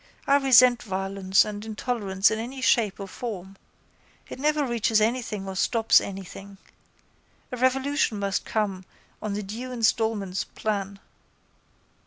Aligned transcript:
I 0.25 0.37
resent 0.37 0.81
violence 0.81 1.45
and 1.45 1.63
intolerance 1.63 2.31
in 2.31 2.39
any 2.39 2.59
shape 2.59 2.99
or 2.99 3.07
form. 3.07 3.55
It 4.29 4.39
never 4.39 4.65
reaches 4.65 4.99
anything 4.99 5.47
or 5.47 5.55
stops 5.55 6.01
anything. 6.01 6.57
A 7.51 7.57
revolution 7.57 8.17
must 8.17 8.43
come 8.43 8.85
on 9.21 9.33
the 9.33 9.43
due 9.43 9.71
instalments 9.71 10.43
plan. 10.43 10.99